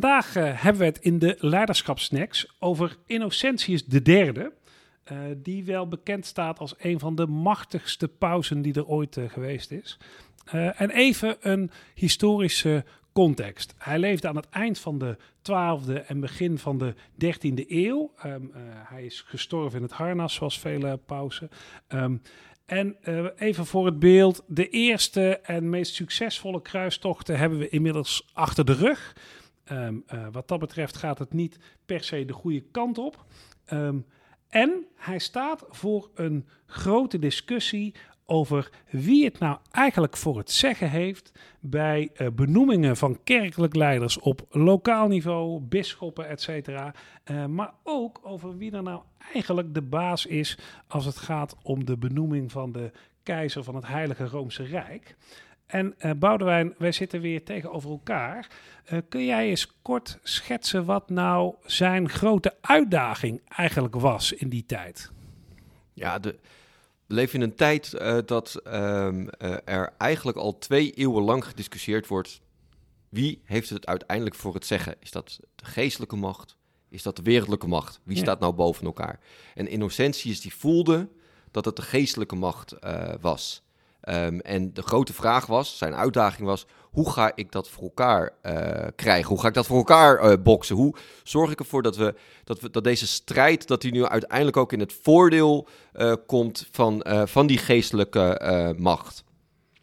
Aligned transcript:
vandaag 0.00 0.36
eh, 0.36 0.62
hebben 0.62 0.80
we 0.80 0.88
het 0.88 0.98
in 0.98 1.18
de 1.18 1.36
Leiderschapssnacks 1.38 2.54
over 2.58 2.96
Innocentius 3.06 3.84
III. 3.88 4.32
Uh, 4.32 5.18
die 5.36 5.64
wel 5.64 5.88
bekend 5.88 6.26
staat 6.26 6.58
als 6.58 6.74
een 6.78 6.98
van 6.98 7.14
de 7.14 7.26
machtigste 7.26 8.08
pausen 8.08 8.62
die 8.62 8.74
er 8.74 8.86
ooit 8.86 9.16
uh, 9.16 9.28
geweest 9.28 9.70
is. 9.70 9.98
En 10.76 10.90
even 10.90 11.36
een 11.40 11.70
historische 11.94 12.84
context. 13.12 13.74
Hij 13.78 13.98
leefde 13.98 14.28
aan 14.28 14.36
het 14.36 14.48
eind 14.48 14.78
van 14.78 14.98
de 14.98 15.16
12e 15.18 16.06
en 16.06 16.20
begin 16.20 16.58
van 16.58 16.78
de 16.78 16.94
13e 16.94 17.68
eeuw. 17.68 18.12
Um, 18.26 18.50
hij 18.88 19.04
is 19.04 19.20
gestorven 19.26 19.76
in 19.76 19.84
het 19.84 19.92
harnas, 19.92 20.34
zoals 20.34 20.58
vele 20.58 20.96
pausen. 20.96 21.50
Um, 21.88 22.22
en 22.66 22.96
even 23.38 23.66
voor 23.66 23.86
het 23.86 23.98
beeld, 23.98 24.44
de 24.46 24.68
eerste 24.68 25.38
en 25.42 25.70
meest 25.70 25.94
succesvolle 25.94 26.62
kruistochten 26.62 27.38
hebben 27.38 27.58
we 27.58 27.68
inmiddels 27.68 28.28
achter 28.32 28.64
de 28.64 28.74
rug. 28.74 29.14
Um, 29.72 30.04
uh, 30.14 30.26
wat 30.32 30.48
dat 30.48 30.58
betreft 30.58 30.96
gaat 30.96 31.18
het 31.18 31.32
niet 31.32 31.58
per 31.86 32.04
se 32.04 32.24
de 32.24 32.32
goede 32.32 32.64
kant 32.70 32.98
op. 32.98 33.24
Um, 33.72 34.06
en 34.48 34.86
hij 34.94 35.18
staat 35.18 35.64
voor 35.68 36.10
een 36.14 36.46
grote 36.66 37.18
discussie 37.18 37.94
over 38.26 38.70
wie 38.90 39.24
het 39.24 39.38
nou 39.38 39.58
eigenlijk 39.70 40.16
voor 40.16 40.38
het 40.38 40.50
zeggen 40.50 40.90
heeft 40.90 41.32
bij 41.60 42.10
uh, 42.16 42.28
benoemingen 42.32 42.96
van 42.96 43.18
kerkelijk 43.24 43.74
leiders 43.74 44.18
op 44.18 44.46
lokaal 44.50 45.08
niveau, 45.08 45.60
bisschoppen, 45.60 46.28
etc. 46.28 46.68
Uh, 46.68 47.46
maar 47.46 47.74
ook 47.82 48.20
over 48.22 48.56
wie 48.56 48.72
er 48.72 48.82
nou 48.82 49.02
eigenlijk 49.32 49.74
de 49.74 49.82
baas 49.82 50.26
is 50.26 50.58
als 50.86 51.04
het 51.04 51.16
gaat 51.16 51.56
om 51.62 51.84
de 51.84 51.96
benoeming 51.96 52.52
van 52.52 52.72
de 52.72 52.90
keizer 53.22 53.64
van 53.64 53.74
het 53.74 53.86
Heilige 53.86 54.24
Roomse 54.24 54.62
Rijk. 54.62 55.16
En 55.74 55.94
uh, 55.98 56.10
Boudewijn, 56.16 56.74
wij 56.78 56.92
zitten 56.92 57.20
weer 57.20 57.44
tegenover 57.44 57.90
elkaar. 57.90 58.48
Uh, 58.92 58.98
kun 59.08 59.24
jij 59.24 59.48
eens 59.48 59.72
kort 59.82 60.18
schetsen 60.22 60.84
wat 60.84 61.10
nou 61.10 61.54
zijn 61.64 62.08
grote 62.08 62.54
uitdaging 62.60 63.40
eigenlijk 63.48 63.94
was 63.94 64.32
in 64.32 64.48
die 64.48 64.66
tijd? 64.66 65.10
Ja, 65.92 66.18
de, 66.18 66.38
we 67.06 67.14
leven 67.14 67.34
in 67.34 67.48
een 67.48 67.54
tijd 67.54 67.94
uh, 67.94 68.18
dat 68.26 68.60
um, 68.66 69.30
er 69.64 69.92
eigenlijk 69.98 70.38
al 70.38 70.58
twee 70.58 70.90
eeuwen 70.90 71.22
lang 71.22 71.44
gediscussieerd 71.44 72.06
wordt. 72.06 72.40
Wie 73.08 73.42
heeft 73.44 73.70
het 73.70 73.86
uiteindelijk 73.86 74.36
voor 74.36 74.54
het 74.54 74.66
zeggen? 74.66 74.94
Is 75.00 75.10
dat 75.10 75.38
de 75.54 75.64
geestelijke 75.64 76.16
macht? 76.16 76.56
Is 76.88 77.02
dat 77.02 77.16
de 77.16 77.22
wereldlijke 77.22 77.66
macht? 77.66 78.00
Wie 78.02 78.16
ja. 78.16 78.22
staat 78.22 78.40
nou 78.40 78.52
boven 78.52 78.86
elkaar? 78.86 79.20
En 79.54 79.68
Innocentius 79.68 80.40
die 80.40 80.54
voelde 80.54 81.08
dat 81.50 81.64
het 81.64 81.76
de 81.76 81.82
geestelijke 81.82 82.36
macht 82.36 82.74
was. 83.20 83.62
Um, 84.08 84.40
en 84.40 84.72
de 84.72 84.82
grote 84.82 85.12
vraag 85.12 85.46
was, 85.46 85.78
zijn 85.78 85.94
uitdaging 85.94 86.46
was, 86.46 86.66
hoe 86.80 87.10
ga 87.10 87.32
ik 87.34 87.52
dat 87.52 87.68
voor 87.68 87.82
elkaar 87.82 88.32
uh, 88.42 88.86
krijgen? 88.96 89.28
Hoe 89.28 89.40
ga 89.40 89.48
ik 89.48 89.54
dat 89.54 89.66
voor 89.66 89.76
elkaar 89.76 90.24
uh, 90.24 90.42
boksen? 90.42 90.76
Hoe 90.76 90.94
zorg 91.22 91.50
ik 91.50 91.58
ervoor 91.58 91.82
dat, 91.82 91.96
we, 91.96 92.14
dat, 92.44 92.60
we, 92.60 92.70
dat 92.70 92.84
deze 92.84 93.06
strijd, 93.06 93.66
dat 93.66 93.80
die 93.80 93.92
nu 93.92 94.06
uiteindelijk 94.06 94.56
ook 94.56 94.72
in 94.72 94.80
het 94.80 94.98
voordeel 95.02 95.68
uh, 95.94 96.12
komt 96.26 96.68
van, 96.70 97.06
van 97.24 97.46
die 97.46 97.58
geestelijke 97.58 98.74
macht? 98.78 99.24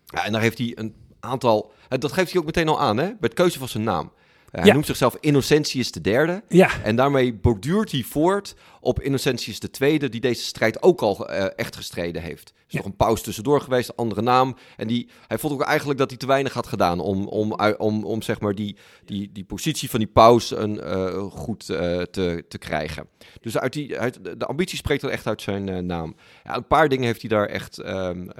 Ja, 0.05 0.25
en 0.25 0.31
daar 0.31 0.41
heeft 0.41 0.57
hij 0.57 0.71
een 0.75 0.95
aantal, 1.19 1.71
dat 1.87 2.11
geeft 2.11 2.31
hij 2.31 2.39
ook 2.39 2.45
meteen 2.45 2.67
al 2.67 2.79
aan, 2.79 2.97
hè? 2.97 3.05
bij 3.05 3.17
het 3.19 3.33
keuze 3.33 3.59
van 3.59 3.67
zijn 3.67 3.83
naam. 3.83 4.11
Hij 4.51 4.65
ja. 4.65 4.73
noemt 4.73 4.85
zichzelf 4.85 5.17
Innocentius 5.19 5.91
de 5.91 6.01
derde. 6.01 6.43
Ja. 6.47 6.69
En 6.83 6.95
daarmee 6.95 7.33
borduurt 7.33 7.91
hij 7.91 8.03
voort 8.03 8.55
op 8.79 9.01
Innocentius 9.01 9.59
de 9.59 9.69
tweede, 9.69 10.09
die 10.09 10.21
deze 10.21 10.43
strijd 10.43 10.81
ook 10.83 11.01
al 11.01 11.29
uh, 11.29 11.45
echt 11.55 11.75
gestreden 11.75 12.21
heeft. 12.21 12.49
Er 12.49 12.55
is 12.67 12.73
ja. 12.73 12.77
nog 12.77 12.85
een 12.85 12.95
pauze 12.95 13.23
tussendoor 13.23 13.61
geweest, 13.61 13.97
andere 13.97 14.21
naam. 14.21 14.57
En 14.77 14.87
die, 14.87 15.09
hij 15.27 15.37
vond 15.37 15.53
ook 15.53 15.61
eigenlijk 15.61 15.99
dat 15.99 16.09
hij 16.09 16.17
te 16.17 16.25
weinig 16.25 16.53
had 16.53 16.67
gedaan 16.67 16.99
om, 16.99 17.27
om, 17.27 17.53
om, 17.77 18.03
om 18.03 18.21
zeg 18.21 18.39
maar 18.39 18.55
die, 18.55 18.75
die, 19.05 19.29
die 19.31 19.43
positie 19.43 19.89
van 19.89 19.99
die 19.99 20.07
paus 20.07 20.51
een, 20.51 20.75
uh, 20.75 21.23
goed 21.23 21.69
uh, 21.69 22.01
te, 22.01 22.45
te 22.47 22.57
krijgen. 22.57 23.07
Dus 23.41 23.57
uit 23.57 23.73
die, 23.73 23.99
uit, 23.99 24.39
de 24.39 24.45
ambitie 24.45 24.77
spreekt 24.77 25.03
er 25.03 25.09
echt 25.09 25.27
uit 25.27 25.41
zijn 25.41 25.85
naam. 25.85 26.15
Ja, 26.43 26.55
een 26.55 26.67
paar 26.67 26.89
dingen 26.89 27.05
heeft 27.05 27.21
hij 27.21 27.29
daar 27.29 27.47
echt 27.47 27.77
um, 27.77 28.31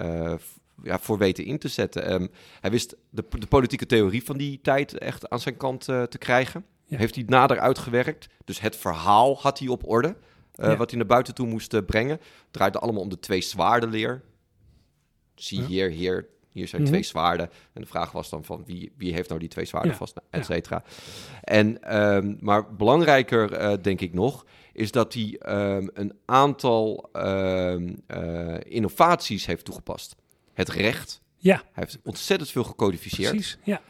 ja, 0.84 1.00
voor 1.00 1.18
weten 1.18 1.46
in 1.46 1.58
te 1.58 1.68
zetten. 1.68 2.14
Um, 2.14 2.30
hij 2.62 2.72
wist 2.72 2.96
de, 3.10 3.26
de, 3.40 3.48
politieke 3.48 3.86
theorie 3.86 4.24
van 4.24 4.38
die 4.38 4.60
tijd 4.62 4.98
echt 4.98 5.30
aan 5.30 5.40
zijn 5.40 5.58
kant 5.58 5.88
uh, 5.88 6.04
te 6.04 6.18
krijgen. 6.18 6.66
Ja. 6.86 6.98
Heeft 6.98 7.16
hij 7.16 7.24
nader 7.28 7.60
uitgewerkt. 7.60 8.28
Dus 8.46 8.60
het 8.60 8.76
verhaal 8.76 9.38
had 9.38 9.60
hij 9.60 9.68
op 9.68 9.88
orde. 9.88 10.08
Uh, 10.56 10.66
ja. 10.66 10.76
Wat 10.76 10.90
hij 10.90 11.00
naar 11.00 11.08
buiten 11.08 11.34
toe 11.34 11.48
moest 11.48 11.74
uh, 11.74 11.82
brengen. 11.86 12.18
Het 12.18 12.52
draaide 12.52 12.80
allemaal 12.80 13.02
om 13.02 13.10
de 13.10 13.20
twee 13.20 13.42
zwaardenleer. 13.42 14.22
Zie 15.36 15.62
hier, 15.62 15.90
hier, 15.90 16.28
hier 16.52 16.68
zijn 16.68 16.82
mm 16.82 16.88
-hmm. 16.88 16.96
twee 16.96 17.08
zwaarden. 17.08 17.50
En 17.74 17.82
de 17.82 17.88
vraag 17.88 18.12
was 18.12 18.30
dan 18.30 18.44
van 18.44 18.64
wie, 18.66 18.92
wie 18.98 19.14
heeft 19.14 19.28
nou 19.28 19.40
die 19.40 19.50
twee 19.50 19.66
zwaarden 19.66 19.96
vast, 19.96 20.18
et 20.30 20.46
cetera. 20.46 20.84
En, 21.42 21.98
um, 21.98 22.38
maar 22.40 22.76
belangrijker 22.76 23.84
denk 23.84 24.02
ik 24.02 24.14
nog, 24.14 24.46
is 24.74 24.92
dat 24.92 25.14
hij 25.14 25.40
um, 25.76 25.90
een 25.94 26.14
aantal 26.26 27.10
um, 27.14 28.04
innovaties 28.64 29.46
heeft 29.46 29.66
toegepast 29.66 30.16
het 30.54 30.70
recht. 30.70 31.22
Ja. 31.38 31.56
Hij 31.56 31.64
heeft 31.74 32.00
ontzettend 32.04 32.50
veel 32.50 32.64
gecodificeerd. 32.64 33.30
Precies, 33.30 33.58
ja. 33.64 33.82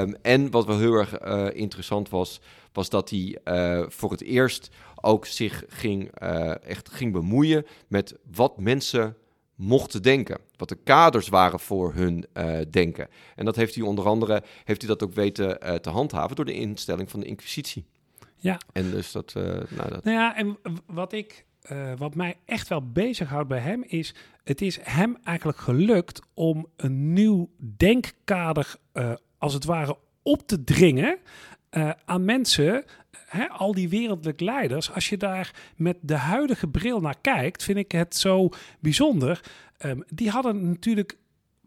Um, 0.00 0.16
en 0.22 0.50
wat 0.50 0.66
wel 0.66 0.78
heel 0.78 0.94
erg 0.94 1.24
uh, 1.24 1.46
interessant 1.52 2.08
was, 2.08 2.40
was 2.72 2.88
dat 2.88 3.10
hij 3.10 3.38
uh, 3.44 3.84
voor 3.88 4.10
het 4.10 4.22
eerst 4.22 4.70
ook 5.00 5.26
zich 5.26 5.64
ging, 5.68 6.22
uh, 6.22 6.64
echt 6.64 6.88
ging 6.90 7.12
bemoeien 7.12 7.66
met 7.88 8.16
wat 8.32 8.58
mensen 8.58 9.16
mochten 9.54 10.02
denken. 10.02 10.38
Wat 10.56 10.68
de 10.68 10.78
kaders 10.84 11.28
waren 11.28 11.60
voor 11.60 11.94
hun 11.94 12.26
denken. 12.70 13.08
En 13.36 13.44
dat 13.44 13.56
heeft 13.56 13.74
hij 13.74 13.84
onder 13.84 14.06
andere 14.06 14.42
heeft 14.64 14.80
hij 14.80 14.90
dat 14.90 15.02
ook 15.02 15.12
weten 15.12 15.80
te 15.80 15.90
handhaven 15.90 16.36
door 16.36 16.44
de 16.44 16.54
instelling 16.54 17.10
van 17.10 17.20
de 17.20 17.26
Inquisitie. 17.26 17.84
Ja. 18.36 18.60
En 18.72 18.90
dus 18.90 19.12
dat. 19.12 19.34
nou, 19.34 19.88
dat... 19.88 20.04
nou 20.04 20.16
ja, 20.16 20.36
en 20.36 20.58
wat 20.86 21.12
ik 21.12 21.46
uh, 21.70 21.92
wat 21.96 22.14
mij 22.14 22.36
echt 22.44 22.68
wel 22.68 22.90
bezighoudt 22.92 23.48
bij 23.48 23.58
hem 23.58 23.84
is, 23.86 24.14
het 24.44 24.60
is 24.60 24.78
hem 24.82 25.16
eigenlijk 25.24 25.58
gelukt 25.58 26.22
om 26.34 26.66
een 26.76 27.12
nieuw 27.12 27.50
denkkader 27.76 28.74
uh, 28.94 29.12
als 29.38 29.54
het 29.54 29.64
ware 29.64 29.96
op 30.22 30.46
te 30.46 30.64
dringen 30.64 31.18
uh, 31.70 31.90
aan 32.04 32.24
mensen, 32.24 32.84
hè, 33.10 33.48
al 33.48 33.74
die 33.74 33.88
wereldlijke 33.88 34.44
leiders. 34.44 34.92
Als 34.92 35.08
je 35.08 35.16
daar 35.16 35.54
met 35.76 35.96
de 36.00 36.16
huidige 36.16 36.68
bril 36.68 37.00
naar 37.00 37.20
kijkt, 37.20 37.62
vind 37.62 37.78
ik 37.78 37.92
het 37.92 38.16
zo 38.16 38.48
bijzonder. 38.80 39.40
Um, 39.84 40.04
die 40.08 40.30
hadden 40.30 40.68
natuurlijk 40.68 41.16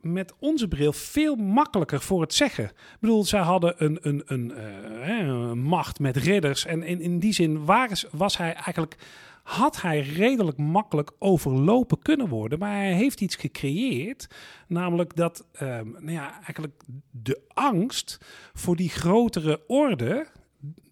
met 0.01 0.33
onze 0.39 0.67
bril 0.67 0.93
veel 0.93 1.35
makkelijker 1.35 2.01
voor 2.01 2.21
het 2.21 2.33
zeggen. 2.33 2.65
Ik 2.65 2.97
bedoel, 2.99 3.23
zij 3.23 3.39
hadden 3.39 3.73
een, 3.77 3.99
een, 4.01 4.23
een, 4.25 5.59
macht 5.59 5.99
met 5.99 6.17
ridders. 6.17 6.65
En 6.65 6.83
in, 6.83 7.01
in 7.01 7.19
die 7.19 7.33
zin 7.33 7.65
waren, 7.65 7.97
was 8.11 8.37
hij 8.37 8.53
eigenlijk 8.53 8.97
had 9.45 9.81
hij 9.81 9.99
redelijk 9.99 10.57
makkelijk 10.57 11.11
overlopen 11.19 11.99
kunnen 11.99 12.27
worden. 12.27 12.59
Maar 12.59 12.75
hij 12.75 12.93
heeft 12.93 13.21
iets 13.21 13.35
gecreëerd, 13.35 14.27
namelijk 14.67 15.15
dat 15.15 15.45
um, 15.61 15.91
nou 15.91 16.11
ja, 16.11 16.33
eigenlijk 16.33 16.83
de 17.11 17.41
angst 17.47 18.17
voor 18.53 18.75
die 18.75 18.89
grotere 18.89 19.63
orde, 19.67 20.27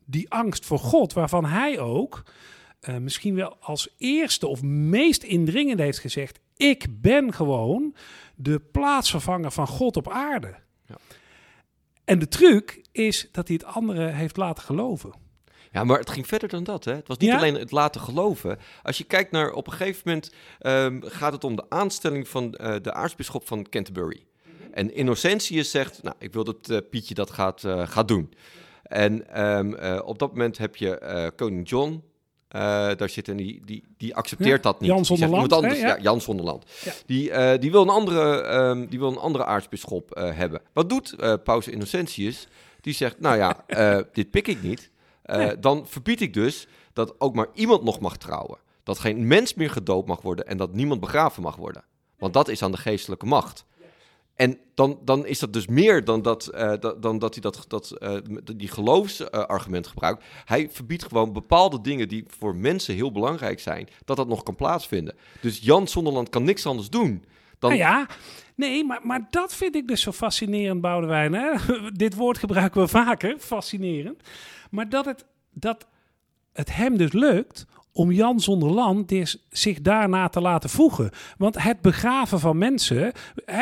die 0.06 0.30
angst 0.30 0.66
voor 0.66 0.80
God, 0.80 1.14
waarvan 1.14 1.46
hij 1.46 1.80
ook 1.80 2.24
uh, 2.81 2.97
misschien 2.97 3.36
wel 3.36 3.58
als 3.59 3.94
eerste 3.97 4.47
of 4.47 4.62
meest 4.64 5.24
indringende 5.24 5.84
heeft 5.84 6.00
gezegd: 6.00 6.40
Ik 6.56 7.02
ben 7.02 7.34
gewoon 7.34 7.96
de 8.35 8.59
plaatsvervanger 8.59 9.52
van 9.52 9.68
God 9.68 9.97
op 9.97 10.09
aarde. 10.09 10.56
Ja. 10.85 10.96
En 12.03 12.20
de 12.20 12.28
truc 12.28 12.81
is 12.91 13.30
dat 13.31 13.47
hij 13.47 13.58
het 13.62 13.75
andere 13.75 14.08
heeft 14.08 14.38
laten 14.38 14.64
geloven. 14.64 15.14
Ja, 15.72 15.84
maar 15.84 16.00
het 16.00 16.09
ging 16.09 16.28
verder 16.28 16.50
dan 16.50 16.63
dat. 16.63 16.85
Hè? 16.85 16.94
Het 16.94 17.07
was 17.07 17.18
niet 17.18 17.29
ja? 17.29 17.38
alleen 17.38 17.56
het 17.56 17.72
laten 17.72 18.01
geloven. 18.01 18.59
Als 18.84 18.97
je 18.97 19.03
kijkt 19.03 19.31
naar, 19.31 19.51
op 19.51 19.68
een 19.68 19.74
gegeven 19.74 20.01
moment 20.06 20.31
um, 20.62 21.01
gaat 21.06 21.34
het 21.34 21.44
om 21.44 21.56
de 21.56 21.66
aanstelling 21.69 22.28
van 22.28 22.56
uh, 22.62 22.75
de 22.81 22.94
aartsbisschop 22.94 23.47
van 23.47 23.69
Canterbury. 23.69 24.23
En 24.72 24.96
Innocentius 24.96 25.72
zegt, 25.72 26.03
nou, 26.03 26.16
ik 26.19 26.34
wil 26.34 26.43
dat 26.43 26.70
uh, 26.70 26.78
Pietje 26.90 27.14
dat 27.14 27.32
gaat, 27.32 27.64
uh, 27.64 27.87
gaat 27.87 28.08
doen. 28.08 28.34
En 28.84 29.43
um, 29.43 29.99
op 29.99 30.20
dat 30.20 30.29
moment 30.29 30.58
heb 30.58 30.76
je 30.76 31.32
koning 31.35 31.70
John, 31.70 32.03
daar 32.47 33.09
zit 33.09 33.28
en 33.28 33.37
die, 33.37 33.66
die, 33.66 33.84
die 33.97 34.16
accepteert 34.16 34.64
ja, 34.64 34.72
dat 34.72 34.79
niet. 34.79 34.90
Jan 34.90 35.05
Zonderland. 35.05 35.53
Anders, 35.53 35.73
hè, 35.73 35.79
ja. 35.79 35.96
ja. 35.96 36.02
Jan 36.02 36.22
Zonderland. 36.22 36.66
Ja. 36.84 36.91
Die, 37.05 37.59
die, 37.59 37.72
wil 37.72 37.82
een 37.82 37.90
andere, 37.90 38.53
um, 38.53 38.87
die 38.87 38.99
wil 38.99 39.09
een 39.09 39.17
andere 39.17 39.46
aartsbisschop 39.46 40.09
hebben. 40.16 40.61
Wat 40.73 40.90
doet 40.90 41.16
Paus 41.43 41.67
Innocentius? 41.67 42.47
Die 42.82 42.93
zegt, 42.93 43.20
nou 43.20 43.37
ja, 43.37 43.66
dit 44.14 44.32
pik 44.32 44.47
ik 44.47 44.64
niet. 44.64 44.91
Nee. 45.23 45.59
Dan 45.59 45.87
verbied 45.87 46.22
ik 46.22 46.34
dus 46.34 46.67
dat 46.93 47.22
ook 47.22 47.35
maar 47.35 47.47
iemand 47.53 47.84
nog 47.84 47.99
mag 47.99 48.17
trouwen. 48.17 48.58
Dat 48.84 48.99
geen 48.99 49.28
mens 49.28 49.53
meer 49.53 49.70
gedoopt 49.70 50.08
mag 50.08 50.22
worden 50.22 50.47
en 50.47 50.58
dat 50.58 50.73
niemand 50.73 50.99
begraven 50.99 51.43
mag 51.43 51.55
worden. 51.55 51.84
Want 52.17 52.34
dat 52.34 52.47
is 52.47 52.64
aan 52.64 52.72
de 52.72 52.78
geestelijke 52.78 53.25
macht. 53.25 53.66
En 54.35 54.58
dan, 54.73 54.99
dan 55.03 55.25
is 55.25 55.40
dat 55.40 55.53
dus 55.53 55.67
meer 55.67 56.05
dan 56.05 56.22
dat, 56.22 56.49
uh, 56.53 56.73
dat, 56.79 57.02
dan 57.02 57.20
dat 57.20 57.34
hij 57.34 57.41
dat, 57.41 57.66
dat, 57.67 57.96
uh, 57.99 58.17
die 58.55 58.67
geloofsargument 58.67 59.87
gebruikt. 59.87 60.23
Hij 60.46 60.70
verbiedt 60.70 61.03
gewoon 61.03 61.34
bepaalde 61.34 61.81
dingen 61.81 62.08
die 62.08 62.23
voor 62.28 62.55
mensen 62.55 62.96
heel 62.96 63.11
belangrijk 63.11 63.59
zijn, 63.59 63.87
dat 64.05 64.17
dat 64.17 64.28
nog 64.28 64.43
kan 64.43 64.55
plaatsvinden. 64.55 65.16
Dus 65.41 65.59
Jan 65.59 65.87
Zonderland 65.87 66.29
kan 66.29 66.43
niks 66.43 66.66
anders 66.66 66.90
doen 66.90 67.23
Nou 67.69 67.81
ja, 67.81 68.07
Nee, 68.55 68.83
maar, 68.83 68.99
maar 69.03 69.27
dat 69.29 69.55
vind 69.55 69.75
ik 69.75 69.87
dus 69.87 70.01
zo 70.01 70.11
fascinerend, 70.11 70.81
Boudewijn. 70.81 71.33
Hè? 71.33 71.51
Dit 71.93 72.15
woord 72.15 72.37
gebruiken 72.37 72.81
we 72.81 72.87
vaker, 72.87 73.35
fascinerend. 73.39 74.23
Maar 74.71 74.89
dat 74.89 75.05
het, 75.05 75.25
dat 75.53 75.87
het 76.53 76.75
hem 76.75 76.97
dus 76.97 77.11
lukt 77.11 77.65
om 77.91 78.11
Jan 78.11 78.39
zonder 78.39 78.69
land 78.69 79.13
zich 79.49 79.81
daarna 79.81 80.29
te 80.29 80.41
laten 80.41 80.69
voegen. 80.69 81.11
Want 81.37 81.63
het 81.63 81.81
begraven 81.81 82.39
van 82.39 82.57
mensen, 82.57 83.11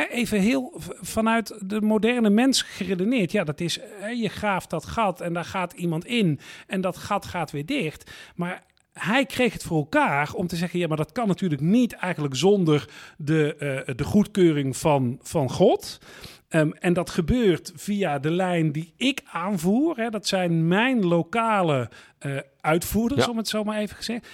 even 0.10 0.40
heel 0.40 0.74
vanuit 1.02 1.56
de 1.60 1.82
moderne 1.82 2.30
mens 2.30 2.62
geredeneerd, 2.62 3.32
ja, 3.32 3.44
dat 3.44 3.60
is, 3.60 3.80
je 4.16 4.30
graaft 4.30 4.70
dat 4.70 4.86
gat 4.86 5.22
en 5.22 5.34
daar 5.34 5.46
gaat 5.46 5.74
iemand 5.74 6.06
in 6.06 6.40
en 6.68 6.82
dat 6.82 6.98
gat 6.98 7.26
gaat 7.26 7.52
weer 7.52 7.66
dicht. 7.66 8.12
Maar 8.36 8.64
hij 8.94 9.26
kreeg 9.26 9.54
het 9.54 9.64
voor 9.64 9.78
elkaar 9.78 10.34
om 10.34 10.48
te 10.48 10.56
zeggen: 10.56 10.80
ja, 10.80 10.88
maar 10.88 10.98
dat 10.98 11.12
kan 11.12 11.28
natuurlijk 11.28 11.62
niet 11.62 11.94
eigenlijk 11.94 12.36
zonder 12.36 12.90
de, 13.18 13.56
eh, 13.56 13.96
de 13.96 14.04
goedkeuring 14.04 14.78
van, 14.78 15.20
van 15.22 15.50
God. 15.50 16.00
Ehm, 16.48 16.72
en 16.80 16.94
dat 16.94 17.10
gebeurt 17.10 17.72
via 17.76 18.20
de 18.20 18.32
lijn 18.32 18.72
die 18.72 18.94
ik 18.98 19.22
aanvoer. 19.32 19.98
Hè. 19.98 20.10
Dat 20.10 20.28
zijn 20.28 20.68
mijn 20.68 21.06
lokale 21.06 21.90
eh, 22.18 22.38
uitvoerders, 22.62 23.26
Ja. 23.26 23.32
om 23.32 23.38
het 23.38 23.48
zo 23.48 23.64
maar 23.64 23.78
even 23.80 23.96
gezegd. 23.96 24.28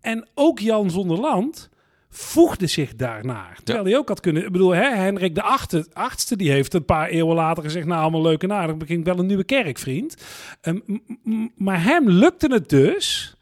En 0.00 0.28
ook 0.34 0.58
Jan 0.58 0.90
Zonderland 0.90 1.68
voegde 2.08 2.66
zich 2.66 2.94
daarnaar. 2.96 3.58
Terwijl 3.64 3.86
hij 3.86 3.96
ook 3.96 4.08
had 4.08 4.20
kunnen... 4.20 4.44
Ik 4.44 4.52
bedoel, 4.52 4.70
hè, 4.70 4.94
Hendrik 4.94 5.34
de 5.34 5.42
achtste, 5.42 5.86
achtste, 5.92 6.36
die 6.36 6.50
heeft 6.50 6.74
een 6.74 6.84
paar 6.84 7.08
eeuwen 7.08 7.34
later 7.36 7.62
gezegd... 7.62 7.86
nou, 7.86 8.02
allemaal 8.02 8.22
leuk 8.22 8.42
en 8.42 8.52
aardig, 8.52 8.76
begin 8.76 8.98
ik 8.98 9.04
wel 9.04 9.18
een 9.18 9.26
nieuwe 9.26 9.44
kerk, 9.44 9.78
vriend. 9.78 10.16
Ehm, 10.60 10.78
maar 11.56 11.82
hem 11.82 12.08
lukte 12.10 12.52
het 12.52 12.68
dus 12.68 13.34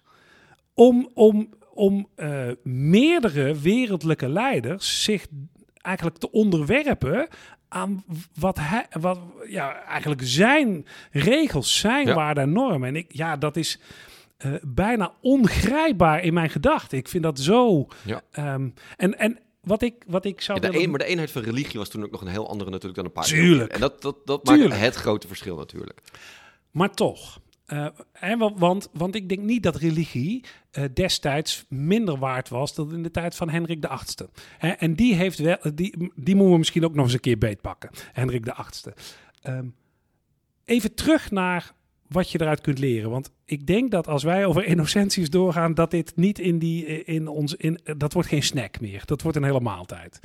om, 0.79 1.11
om, 1.15 1.49
om 1.75 2.09
eh, 2.15 2.47
meerdere 2.63 3.55
wereldlijke 3.59 4.29
leiders 4.29 5.03
zich 5.05 5.27
eigenlijk 5.81 6.17
te 6.19 6.31
onderwerpen 6.31 7.29
aan 7.69 8.05
wat 8.35 8.59
hij, 8.61 8.87
wat, 9.01 9.19
ja, 9.49 9.83
eigenlijk 9.85 10.21
zijn 10.25 10.87
regels, 11.11 11.79
zijn 11.79 12.07
Ja. 12.07 12.15
waarden 12.15 12.43
en 12.43 12.53
normen. 12.53 12.89
En 12.89 12.97
ik, 12.97 13.13
ja, 13.13 13.37
dat 13.37 13.57
is 13.57 13.79
eh, 14.37 14.53
bijna 14.63 15.13
ongrijpbaar 15.21 16.23
in 16.23 16.35
mijn 16.35 16.51
gedachten. 16.51 16.99
Ik 16.99 17.09
vind 17.09 17.23
dat 17.23 17.39
zo. 17.41 17.87
Ja. 18.05 18.23
ehm, 18.31 18.69
en, 18.97 19.19
en 19.19 19.39
wat 19.61 19.83
ik, 19.83 19.95
wat 20.07 20.25
ik 20.25 20.41
zou 20.41 20.59
Ja, 20.61 20.65
de 20.67 20.71
willen- 20.71 20.85
een, 20.85 20.91
maar 20.91 21.01
de 21.01 21.05
eenheid 21.13 21.31
van 21.31 21.43
religie 21.43 21.79
was 21.79 21.89
toen 21.89 22.05
ook 22.05 22.11
nog 22.11 22.21
een 22.21 22.27
heel 22.29 22.49
andere 22.49 22.71
natuurlijk 22.71 22.97
dan 22.97 23.05
een 23.05 23.13
paar 23.13 23.29
jaar 23.29 23.41
Tuurlijk. 23.41 23.73
En 23.73 23.81
dat, 23.81 24.03
dat, 24.03 24.17
dat 24.27 24.45
Tuurlijk. 24.45 24.69
maakt 24.71 24.83
het 24.83 24.95
grote 24.95 25.27
verschil 25.27 25.57
natuurlijk. 25.57 26.01
Maar 26.71 26.91
toch. 26.95 27.41
Eh, 27.69 27.87
hè, 28.13 28.37
wa- 28.37 28.55
want, 28.55 28.89
want 28.93 29.15
ik 29.15 29.29
denk 29.29 29.41
niet 29.41 29.63
dat 29.63 29.77
religie 29.77 30.45
eh, 30.71 30.85
destijds 30.95 31.65
minder 31.69 32.19
waard 32.19 32.49
was 32.49 32.75
dan 32.75 32.95
in 32.95 33.03
de 33.03 33.11
tijd 33.11 33.35
van 33.35 33.49
Hendrik 33.49 33.83
de 33.83 33.89
Achtste. 33.89 34.29
En 34.59 34.95
die 34.95 35.15
heeft 35.15 35.39
wel, 35.39 35.57
die, 35.75 36.11
die 36.15 36.35
moeten 36.35 36.53
we 36.53 36.59
misschien 36.59 36.85
ook 36.85 36.95
nog 36.95 37.05
eens 37.05 37.15
een 37.15 37.21
keer 37.21 37.39
beetpakken. 37.39 37.91
Hendrik 38.13 38.45
de 38.45 38.55
Achtste. 38.55 38.95
Ehm, 39.43 39.67
even 40.65 40.95
terug 40.95 41.31
naar 41.31 41.73
wat 42.07 42.31
je 42.31 42.41
eruit 42.41 42.61
kunt 42.61 42.79
leren. 42.79 43.11
Want 43.11 43.31
ik 43.45 43.67
denk 43.67 43.91
dat 43.91 44.07
als 44.07 44.23
wij 44.23 44.47
over 44.47 44.65
innocenties 44.75 45.31
doorgaan, 45.31 45.75
dat 45.75 45.91
dit 45.91 46.17
niet 46.17 46.39
in 46.39 46.59
die 46.59 47.05
in 47.05 47.29
ons 47.29 47.55
in 47.55 47.79
dat 47.97 48.13
wordt 48.13 48.29
geen 48.29 48.43
snack 48.43 48.81
meer. 48.81 49.03
Dat 49.05 49.23
wordt 49.23 49.37
een 49.37 49.45
hele 49.45 49.61
maaltijd. 49.61 50.21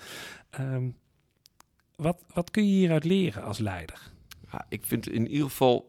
Ehm, 0.50 0.90
wat, 1.96 2.24
wat 2.34 2.52
kun 2.52 2.66
je 2.66 2.72
hieruit 2.74 3.04
leren 3.04 3.44
als 3.44 3.58
leider? 3.60 4.12
Ja, 4.54 4.66
ik 4.70 4.82
vind 4.86 5.10
in 5.10 5.28
ieder 5.28 5.48
geval 5.48 5.88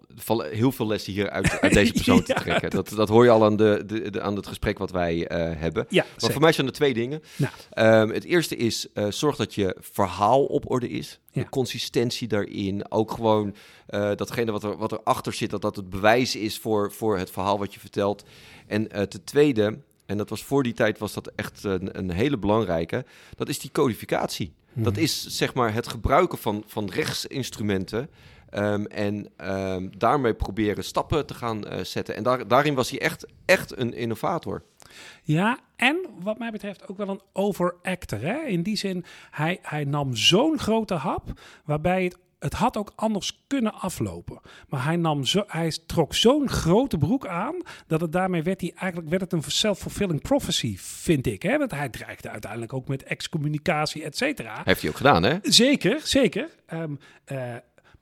heel 0.50 0.72
veel 0.72 0.86
lessen 0.86 1.12
hier 1.12 1.30
uit, 1.30 1.60
uit 1.60 1.72
deze 1.72 1.92
persoon 2.02 2.22
te 2.22 2.32
Ja, 2.32 2.40
trekken. 2.40 2.70
Dat, 2.70 2.88
dat 2.88 3.08
hoor 3.08 3.24
je 3.24 3.30
al 3.30 3.44
aan, 3.44 3.56
de, 3.56 3.82
de, 3.86 4.10
de- 4.10 4.20
aan 4.20 4.36
het 4.36 4.46
gesprek 4.46 4.78
wat 4.78 4.90
wij 4.90 5.26
eh, 5.26 5.60
hebben. 5.60 5.86
Ja, 5.88 6.02
Maar 6.02 6.12
zeker. 6.16 6.32
voor 6.32 6.42
mij 6.42 6.52
zijn 6.52 6.66
er 6.66 6.72
twee 6.72 6.94
dingen. 6.94 7.22
Nou. 7.36 7.52
Ehm, 7.70 8.08
het 8.14 8.24
eerste 8.24 8.56
is, 8.56 8.86
eh, 8.92 9.06
zorg 9.10 9.36
dat 9.36 9.54
je 9.54 9.76
verhaal 9.80 10.44
op 10.44 10.70
orde 10.70 10.88
is. 10.88 11.20
Ja. 11.32 11.42
De 11.42 11.48
consistentie 11.48 12.28
daarin. 12.28 12.90
Ook 12.90 13.10
gewoon 13.10 13.54
eh, 13.86 14.10
datgene 14.14 14.52
wat, 14.52 14.62
er, 14.62 14.76
wat 14.76 14.92
erachter 14.92 15.32
zit, 15.32 15.50
dat 15.50 15.62
dat 15.62 15.76
het 15.76 15.90
bewijs 15.90 16.36
is 16.36 16.58
voor, 16.58 16.92
voor 16.92 17.18
het 17.18 17.30
verhaal 17.30 17.58
wat 17.58 17.74
je 17.74 17.80
vertelt. 17.80 18.24
En 18.66 18.88
ten 18.88 19.24
tweede, 19.24 19.78
en 20.06 20.16
dat 20.16 20.28
was 20.30 20.44
voor 20.44 20.62
die 20.62 20.72
tijd 20.72 20.98
was 20.98 21.12
dat 21.12 21.32
echt 21.36 21.64
een, 21.64 21.98
een 21.98 22.10
hele 22.10 22.38
belangrijke, 22.38 23.04
dat 23.36 23.48
is 23.48 23.58
die 23.58 23.70
codificatie. 23.72 24.52
Dat 24.76 24.92
Mhm. 24.92 25.02
is 25.02 25.26
zeg 25.26 25.54
maar 25.54 25.74
het 25.74 25.88
gebruiken 25.88 26.38
van, 26.38 26.62
van 26.66 26.90
rechtsinstrumenten. 26.90 28.08
Ehm, 28.54 28.84
en 28.84 29.28
ehm, 29.36 29.88
daarmee 29.98 30.34
proberen 30.34 30.84
stappen 30.84 31.26
te 31.26 31.34
gaan 31.34 31.64
eh, 31.64 31.84
zetten. 31.84 32.16
En 32.16 32.22
daar, 32.22 32.48
daarin 32.48 32.74
was 32.74 32.90
hij 32.90 33.00
echt, 33.00 33.26
echt 33.44 33.78
een 33.78 33.94
innovator. 33.94 34.62
Ja, 35.22 35.58
en 35.76 36.06
wat 36.20 36.38
mij 36.38 36.50
betreft 36.50 36.88
ook 36.88 36.96
wel 36.96 37.08
een 37.08 37.20
overactor. 37.32 38.20
Hè? 38.20 38.42
In 38.42 38.62
die 38.62 38.76
zin, 38.76 39.04
hij, 39.30 39.58
hij 39.62 39.84
nam 39.84 40.16
zo'n 40.16 40.58
grote 40.58 40.94
hap, 40.94 41.40
waarbij 41.64 42.04
het, 42.04 42.18
het 42.38 42.52
had 42.52 42.76
ook 42.76 42.92
anders 42.96 43.44
kunnen 43.46 43.74
aflopen. 43.74 44.40
Maar 44.68 44.84
hij, 44.84 44.96
nam 44.96 45.24
zo, 45.24 45.44
hij 45.46 45.72
trok 45.86 46.14
zo'n 46.14 46.48
grote 46.48 46.98
broek 46.98 47.26
aan, 47.26 47.54
dat 47.86 48.00
het 48.00 48.12
daarmee 48.12 48.42
werd, 48.42 48.60
hij, 48.60 48.72
eigenlijk 48.76 49.10
werd 49.10 49.22
het 49.22 49.32
een 49.32 49.50
self-fulfilling 49.50 50.22
prophecy, 50.22 50.76
vind 50.78 51.26
ik. 51.26 51.42
Hè? 51.42 51.58
Want 51.58 51.70
hij 51.70 51.88
dreigde 51.88 52.30
uiteindelijk 52.30 52.72
ook 52.72 52.88
met 52.88 53.02
excommunicatie, 53.02 54.04
et 54.04 54.16
cetera. 54.16 54.60
Heeft 54.64 54.80
hij 54.80 54.90
ook 54.90 54.96
gedaan, 54.96 55.22
hè? 55.22 55.38
Zeker, 55.42 56.00
zeker. 56.02 56.48
Eh, 56.66 57.54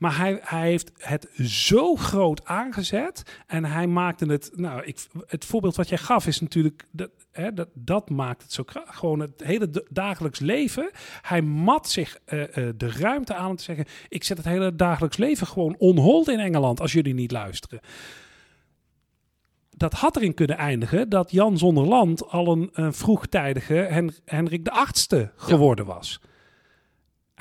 maar 0.03 0.17
hij, 0.17 0.41
hij 0.43 0.69
heeft 0.69 0.93
het 0.99 1.29
zo 1.49 1.97
groot 1.97 2.45
aangezet. 2.45 3.23
En 3.47 3.65
hij 3.65 3.87
maakte 3.87 4.27
het. 4.27 4.51
Nou, 4.55 4.83
ik, 4.85 5.07
het 5.27 5.45
voorbeeld 5.45 5.77
wat 5.77 5.89
jij 5.89 5.99
gaf 5.99 6.27
is 6.27 6.41
natuurlijk. 6.41 6.85
Dat, 6.91 7.11
hè, 7.31 7.53
dat, 7.53 7.69
dat 7.75 8.11
maakt 8.11 8.43
het 8.43 8.53
zo 8.53 8.63
krachtig. 8.63 8.97
Gewoon 8.97 9.21
het 9.21 9.43
hele 9.45 9.87
dagelijks 9.91 10.41
leven. 10.41 10.91
Hij 11.21 11.43
mat 11.43 11.89
zich 11.89 12.19
eh, 12.25 12.43
eh, 12.43 12.75
de 12.77 12.91
ruimte 12.91 13.35
aan 13.35 13.51
om 13.51 13.57
te 13.57 13.63
zeggen: 13.63 13.85
Ik 14.09 14.25
zet 14.25 14.37
het 14.37 14.47
hele 14.47 14.77
dagelijks 14.77 15.17
leven 15.17 15.47
gewoon 15.47 15.77
on 15.79 15.99
hold 15.99 16.29
in 16.29 16.41
Engeland. 16.41 16.81
als 16.81 16.93
jullie 16.93 17.15
niet 17.15 17.31
luisteren. 17.31 17.81
Dat 19.71 19.93
had 19.93 20.17
erin 20.17 20.35
kunnen 20.35 20.57
eindigen 20.57 21.09
dat 21.09 21.31
Jan 21.31 21.59
zonder 21.59 21.85
land 21.85 22.29
al 22.29 22.53
een, 22.53 22.71
een 22.73 22.95
vroegtijdige 22.95 23.75
Hen 23.75 24.15
Hendrik 24.25 24.65
de 24.65 24.71
Achtste 24.71 25.33
geworden 25.37 25.87
was 25.87 26.21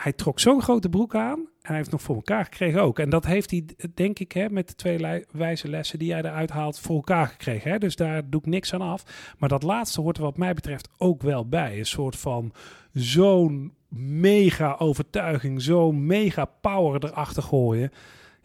hij 0.01 0.13
trok 0.13 0.39
zo'n 0.39 0.61
grote 0.61 0.89
broek 0.89 1.15
aan. 1.15 1.49
Hij 1.61 1.75
heeft 1.75 1.91
nog 1.91 2.01
voor 2.01 2.15
elkaar 2.15 2.43
gekregen 2.43 2.81
ook. 2.81 2.99
En 2.99 3.09
dat 3.09 3.25
heeft 3.25 3.51
hij, 3.51 3.65
denk 3.93 4.19
ik, 4.19 4.31
hè, 4.31 4.49
met 4.49 4.67
de 4.67 4.75
twee 4.75 5.25
wijze 5.31 5.67
lessen 5.67 5.99
die 5.99 6.07
jij 6.07 6.19
eruit 6.19 6.49
haalt, 6.49 6.79
voor 6.79 6.95
elkaar 6.95 7.27
gekregen. 7.27 7.71
Hè? 7.71 7.77
Dus 7.77 7.95
daar 7.95 8.29
doe 8.29 8.41
ik 8.41 8.45
niks 8.47 8.73
aan 8.73 8.81
af. 8.81 9.33
Maar 9.37 9.49
dat 9.49 9.63
laatste 9.63 10.01
hoort 10.01 10.17
er 10.17 10.23
wat 10.23 10.37
mij 10.37 10.53
betreft 10.53 10.89
ook 10.97 11.21
wel 11.21 11.47
bij. 11.47 11.79
Een 11.79 11.85
soort 11.85 12.15
van 12.15 12.53
zo'n 12.93 13.73
mega 14.19 14.75
overtuiging, 14.79 15.61
zo'n 15.61 16.05
mega 16.05 16.45
power 16.45 17.03
erachter 17.03 17.43
gooien. 17.43 17.91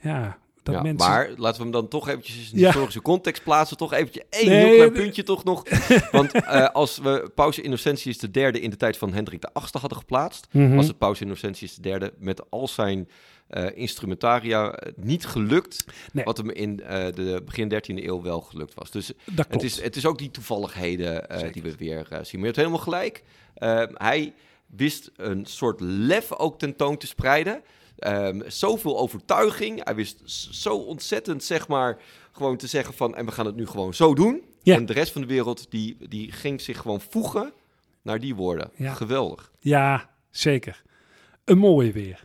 Ja, 0.00 0.38
dat 0.66 0.74
ja, 0.74 0.82
mensen... 0.82 1.08
Maar 1.08 1.30
laten 1.36 1.56
we 1.56 1.62
hem 1.62 1.72
dan 1.72 1.88
toch 1.88 2.08
eventjes 2.08 2.36
in 2.36 2.48
de 2.52 2.58
Ja. 2.58 2.66
historische 2.66 3.02
context 3.02 3.42
plaatsen. 3.42 3.76
Toch 3.76 3.92
eventjes 3.92 4.24
één 4.30 4.48
Nee, 4.48 4.58
heel 4.58 4.74
klein 4.74 4.92
nee. 4.92 5.02
puntje 5.02 5.22
toch 5.22 5.44
nog. 5.44 5.62
Want 6.10 6.32
eh, 6.32 6.68
als 6.68 6.98
we 6.98 7.30
Paus 7.34 7.58
Innocentius 7.58 8.18
de 8.18 8.30
derde 8.30 8.60
in 8.60 8.70
de 8.70 8.76
tijd 8.76 8.96
van 8.96 9.12
Hendrik 9.12 9.40
de 9.40 9.52
Achtste 9.52 9.78
hadden 9.78 9.98
geplaatst... 9.98 10.46
Mhm. 10.50 10.74
was 10.74 10.86
het 10.86 10.98
Paus 10.98 11.20
Innocentius 11.20 11.74
de 11.74 11.80
derde 11.80 12.12
met 12.18 12.50
al 12.50 12.68
zijn 12.68 13.08
eh, 13.48 13.66
instrumentaria 13.74 14.72
eh, 14.72 14.92
niet 14.96 15.26
gelukt... 15.26 15.84
Nee. 16.12 16.24
wat 16.24 16.36
hem 16.36 16.50
in 16.50 16.76
de 16.76 17.42
begin 17.44 17.72
13e 17.72 18.04
eeuw 18.04 18.22
wel 18.22 18.40
gelukt 18.40 18.74
was. 18.74 18.90
Dus 18.90 19.12
het 19.48 19.62
is, 19.62 19.82
het 19.82 19.96
is 19.96 20.06
ook 20.06 20.18
die 20.18 20.30
toevalligheden 20.30 21.26
die 21.52 21.62
we 21.62 21.76
weer 21.76 22.06
zien. 22.08 22.40
Maar 22.40 22.40
je 22.40 22.44
hebt 22.44 22.56
helemaal 22.56 22.78
gelijk. 22.78 23.22
Hij 23.94 24.34
wist 24.66 25.10
een 25.16 25.46
soort 25.46 25.80
lef 25.80 26.32
ook 26.32 26.58
tentoon 26.58 26.96
te 26.96 27.06
spreiden. 27.06 27.62
Ehm, 27.98 28.40
zoveel 28.46 28.98
overtuiging. 28.98 29.84
Hij 29.84 29.94
wist 29.94 30.22
zo 30.54 30.76
ontzettend, 30.76 31.44
zeg 31.44 31.68
maar, 31.68 31.98
gewoon 32.32 32.56
te 32.56 32.66
zeggen 32.66 32.94
van... 32.94 33.16
en 33.16 33.26
we 33.26 33.32
gaan 33.32 33.46
het 33.46 33.56
nu 33.56 33.66
gewoon 33.66 33.94
zo 33.94 34.14
doen. 34.14 34.42
Ja. 34.62 34.74
En 34.74 34.86
de 34.86 34.92
rest 34.92 35.12
van 35.12 35.20
de 35.20 35.26
wereld, 35.26 35.70
die, 35.70 35.96
die 36.08 36.32
ging 36.32 36.60
zich 36.60 36.78
gewoon 36.78 37.00
voegen 37.00 37.52
naar 38.02 38.20
die 38.20 38.34
woorden. 38.34 38.70
Ja. 38.74 38.92
Geweldig. 38.92 39.50
Ja, 39.58 40.10
zeker. 40.30 40.82
Een 41.44 41.58
mooie 41.58 41.92
weer. 41.92 42.24